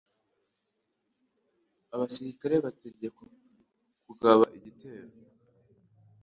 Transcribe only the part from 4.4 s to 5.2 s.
igitero